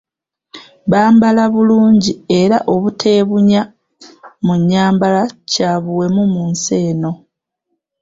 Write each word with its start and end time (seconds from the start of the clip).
Bambala 0.91 1.43
bulungi 1.53 2.11
era 2.41 2.57
obuteebunya 2.73 3.61
mu 4.45 4.53
nnyambala 4.59 5.21
kya 5.51 5.71
buwemu 5.83 6.23
mu 6.33 6.43
nsi 6.51 6.73
eno. 6.89 7.11